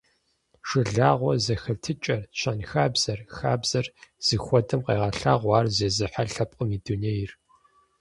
[0.67, 3.87] Жылагъуэ зэхэтыкӀэр, щэнхабзэр, хабзэр
[4.25, 7.31] зыхуэдэм къегъэлъагъуэ ар зезыхьэ лъэпкъым и дунейр.